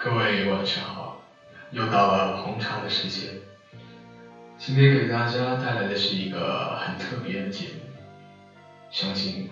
[0.00, 1.24] 各位晚上好，
[1.72, 3.34] 又到了红茶的时间。
[4.56, 7.80] 今天给大家带来的是一个很特别的节目，
[8.92, 9.50] 相信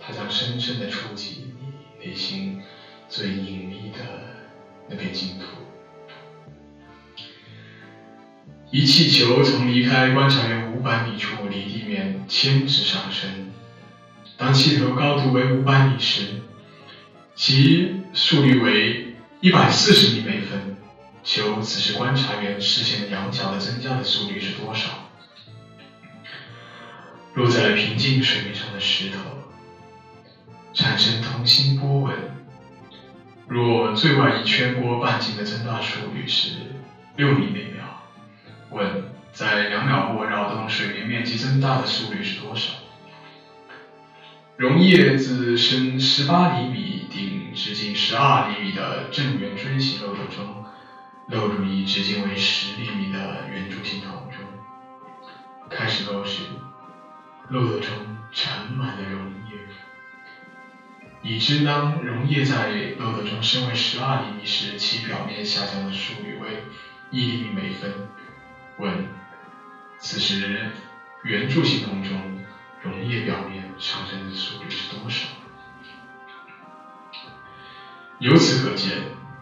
[0.00, 2.62] 它将深深的触及你内心
[3.10, 3.98] 最隐秘的
[4.88, 5.44] 那片净土。
[8.70, 13.52] 一气球从离开观察员五百米处离地面千尺上升，
[14.38, 16.40] 当气球高度为五百米时，
[17.34, 19.13] 其速率为
[19.44, 20.74] 一百四十米每分。
[21.22, 24.88] 求此时观察员视线的仰角的增加的速率是多少？
[27.34, 29.18] 落在平静水面上的石头
[30.72, 32.14] 产生同心波纹。
[33.46, 36.52] 若最外一圈波半径的增大速率是
[37.16, 38.02] 六米每秒。
[38.70, 42.72] 问：在两秒后扰动水面面积增大的速率是多少？
[44.56, 47.03] 溶液自深十八厘米
[47.54, 50.64] 直径十二厘米的正圆锥形漏斗中
[51.28, 54.40] 漏入一直径为十厘米的圆柱形桶中。
[55.70, 56.42] 开始漏时，
[57.48, 57.90] 漏斗中
[58.30, 59.56] 盛满了溶液。
[61.22, 66.64] 已知当溶液在漏斗中升为十二厘米时，其表面下降的速率为
[67.10, 68.08] 一厘米每分。
[68.76, 69.08] 问：
[69.98, 70.70] 此时
[71.22, 72.44] 圆柱形桶中
[72.82, 75.26] 溶液表面上升的速率是多少？
[78.20, 78.92] 由此可见，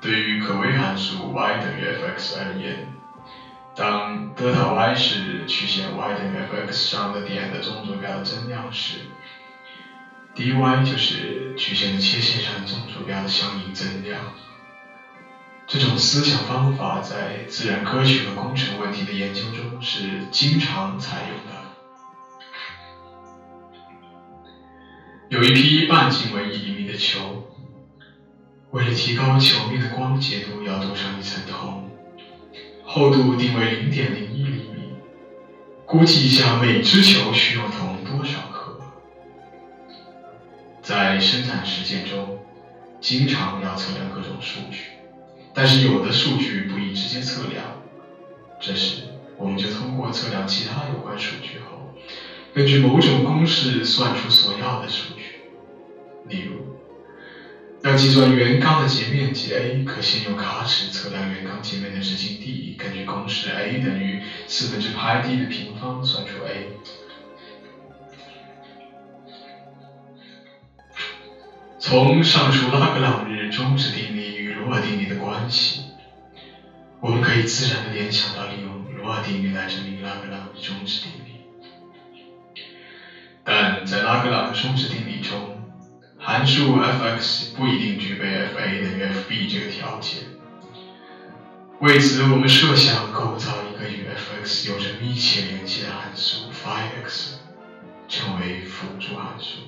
[0.00, 2.92] 对于可微函数 y 等于 f(x) 而言，
[3.74, 8.98] 当德塔 y 是曲线 y 等于 f(x) 上的点的纵坐标的增量时
[10.34, 14.20] ，dy 就是曲线的切线上纵坐标的相应增量。
[15.68, 21.66] 这种思想方法在自然科学和工程问题的研究中是经常采用的。
[25.28, 27.35] 有一批半径为一厘米的球，
[28.76, 31.88] 为了提高球面的光洁度，要镀上一层铜，
[32.84, 34.92] 厚度定为零点零一厘米。
[35.86, 38.78] 估计一下每只球需要铜多少克？
[40.82, 42.38] 在生产实践中，
[43.00, 44.90] 经常要测量各种数据。
[45.54, 47.64] 但是有的数据不易直接测量，
[48.60, 49.04] 这时
[49.38, 51.94] 我们就通过测量其他有关数据后，
[52.52, 55.22] 根据某种公式算出所要的数据。
[56.28, 56.65] 例如，
[57.86, 66.66] 要计算圆缸的截面积 a，可先用卡尺测量圆钢截面的直径 d，根据公式 a 等于四分之派 d 的平方算出 a。
[71.78, 74.46] 从上述拉格朗日中值定理与。
[74.66, 75.82] 罗尔定理的关系，
[76.98, 82.62] 我们可以自然的联想到利用罗尔定律来证明拉格朗日中值定理。
[83.44, 85.55] 但在拉格朗日中值定理中，
[86.26, 90.24] 函数 f(x) 不一定具备 f(a) 等于 f(b) 这个条件。
[91.78, 97.34] 为此，我们设想构造一个与 f(x) 有着密切联系的函数 phi(x)，
[98.08, 99.60] 称为辅助函数。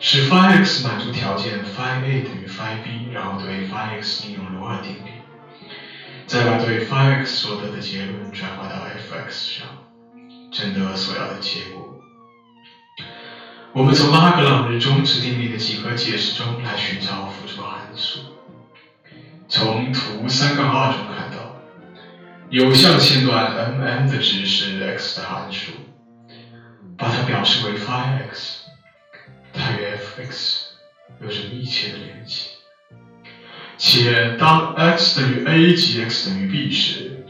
[0.00, 5.10] 使 phi(x) 满足条件 phi(a) 等于 phi(b)，然后对 phi(x) 应用罗尔定律，
[6.26, 9.68] 再把对 phi(x) 所得的结论转化到 f(x) 上，
[10.50, 11.85] 证得所要的结果。
[13.76, 18.20] 我们从拉格朗日中值定理的几何解释中来寻找辅助函数。
[19.50, 21.60] 从图三杠二中看到，
[22.48, 25.72] 有向线段 m(n) 的值是 x 的函数，
[26.96, 28.60] 把它表示为 phi(x)。
[29.52, 30.68] 它与 f(x)
[31.20, 32.52] 有着密切的联系，
[33.76, 37.26] 且当 x 等于 a 及 x 等于 b 时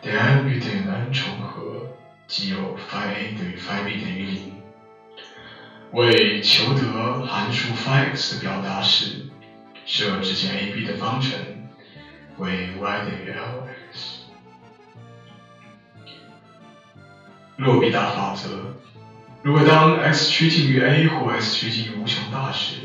[0.00, 1.86] ，n 与点 n 重合，
[2.26, 4.51] 即有 phi(a) 等于 phi(b) 等于零。
[5.92, 9.26] 为求得函数 phi(x) 的表达式，
[9.84, 11.32] 设直线 AB 的方程
[12.38, 14.22] 为 y 等于 Lx。
[17.58, 18.74] 洛必达法则。
[19.42, 22.76] 如果当 x 趋近于 a 或 x 趋近于无穷大时，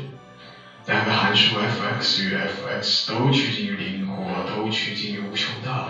[0.86, 5.88] 两个函数 f(x) 与 f(x) 都趋近于零或都趋近于无穷大，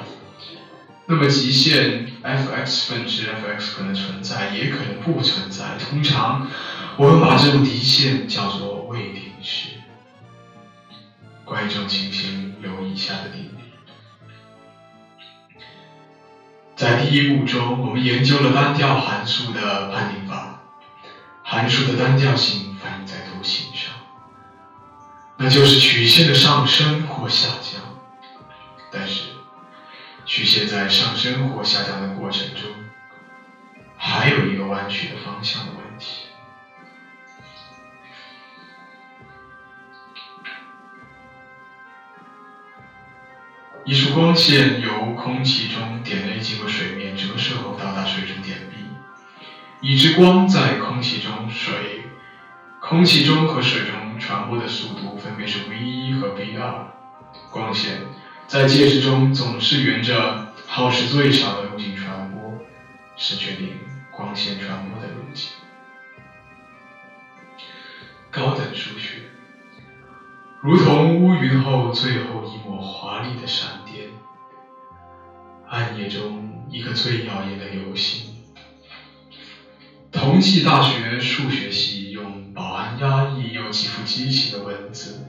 [1.07, 5.77] 那么极限 f(x) 分之 f(x) 可能存在，也可能不存在。
[5.79, 6.47] 通常，
[6.99, 9.69] 我们把这种极限叫做未定式。
[11.45, 13.55] 关于这种情形，有以下的定理。
[16.75, 20.61] 在第一步中，我们研究了单调函数的判定法。
[21.45, 23.95] 函数的单调性反映在图形上，
[25.37, 27.81] 那就是曲线的上升或下降。
[28.91, 29.23] 但是，
[30.27, 32.65] 曲线在上升或下降的过程中，
[33.97, 35.88] 还有一个弯曲的方向的问题。
[43.89, 48.77] 一束光线由空气中点 A 经过水面折射后到达水中点 B，。
[49.81, 52.03] 已知光在空气中、水、
[52.83, 56.87] 空气中和水中传播的速度分别是 v 一和 v 二。
[57.51, 58.03] 光线
[58.47, 62.59] 在介质中总是沿着耗时最少的路径传播，
[63.17, 63.71] 是决定
[64.11, 65.49] 光线传播的路径。
[68.31, 69.23] 高等数学，
[70.61, 73.78] 如同乌云后最后一抹华丽的闪，
[75.71, 78.23] 暗夜中一颗最耀眼的流星。
[80.11, 85.27] 同济大学数学系用饱含压抑又极富激情的文字，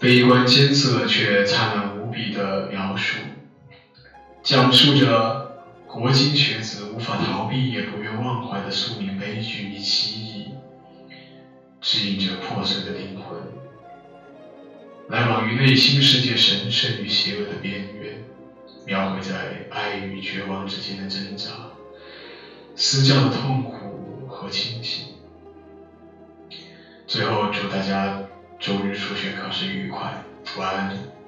[0.00, 3.18] 悲观艰涩却灿烂无比的描述，
[4.42, 10.46] 讲述着国经学子无法逃避也不愿忘怀的宿命悲剧与奇异，
[11.82, 13.38] 指引着破碎的灵魂，
[15.08, 18.19] 来往于内心世界神圣与邪恶的边缘，
[18.84, 21.50] 描绘在爱与绝望之间的挣扎。
[22.74, 25.06] 私教的痛苦和清醒。
[27.06, 28.22] 最后，祝大家
[28.58, 30.24] 周日数学考试愉快，
[30.56, 31.19] 晚安。